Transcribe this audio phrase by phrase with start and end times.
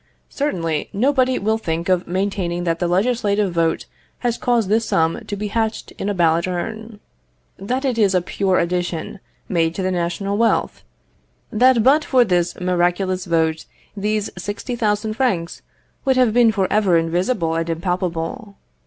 [0.29, 3.85] Certainly, nobody will think of maintaining that the legislative vote
[4.21, 6.99] has caused this sum to be hatched in a ballot urn;
[7.59, 10.83] that it is a pure addition made to the national wealth;
[11.51, 15.61] that but for this miraculous vote these 60,000 francs
[16.03, 18.57] would have been for ever invisible and impalpable.